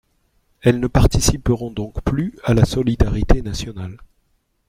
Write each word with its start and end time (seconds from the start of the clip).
Elles 0.63 0.79
ne 0.79 0.87
participeront 0.87 1.69
donc 1.69 2.01
plus 2.01 2.35
à 2.43 2.55
la 2.55 2.65
solidarité 2.65 3.43
nationale. 3.43 3.99